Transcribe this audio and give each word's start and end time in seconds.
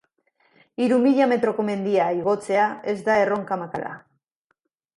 Hiru 0.85 0.97
mila 1.03 1.27
metroko 1.33 1.65
mendia 1.67 2.07
igotzea 2.21 2.65
ez 2.95 2.99
da 3.11 3.21
erronka 3.27 3.61
makala 3.67 3.95
da. 3.95 4.05